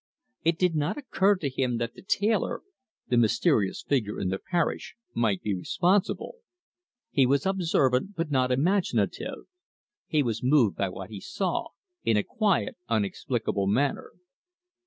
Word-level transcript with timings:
It 0.43 0.57
did 0.57 0.73
not 0.75 0.97
occur 0.97 1.35
to 1.35 1.47
him 1.47 1.77
that 1.77 1.93
the 1.93 2.01
tailor 2.01 2.63
the 3.09 3.17
mysterious 3.17 3.83
figure 3.83 4.19
in 4.19 4.29
the 4.29 4.39
parish 4.39 4.95
might 5.13 5.43
be 5.43 5.53
responsible. 5.53 6.37
He 7.11 7.27
was 7.27 7.45
observant, 7.45 8.15
but 8.15 8.31
not 8.31 8.51
imaginative; 8.51 9.45
he 10.07 10.23
was 10.23 10.41
moved 10.41 10.75
by 10.75 10.89
what 10.89 11.11
he 11.11 11.19
saw, 11.19 11.67
in 12.03 12.17
a 12.17 12.23
quiet, 12.23 12.77
unexplainable 12.89 13.67
manner. 13.67 14.09